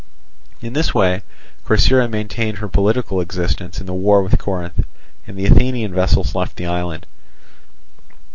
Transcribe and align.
In 0.61 0.73
this 0.73 0.95
way 0.95 1.21
Corcyra 1.63 2.09
maintained 2.09 2.57
her 2.57 2.67
political 2.67 3.21
existence 3.21 3.79
in 3.79 3.85
the 3.85 3.93
war 3.93 4.23
with 4.23 4.35
Corinth, 4.39 4.83
and 5.27 5.37
the 5.37 5.45
Athenian 5.45 5.93
vessels 5.93 6.33
left 6.33 6.55
the 6.55 6.65
island. 6.65 7.05